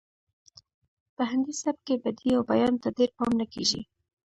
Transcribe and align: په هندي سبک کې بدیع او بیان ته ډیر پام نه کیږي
په 1.15 1.23
هندي 1.31 1.53
سبک 1.61 1.81
کې 1.87 1.95
بدیع 2.03 2.33
او 2.37 2.41
بیان 2.51 2.73
ته 2.81 2.87
ډیر 2.97 3.09
پام 3.17 3.31
نه 3.39 3.45
کیږي 3.53 3.81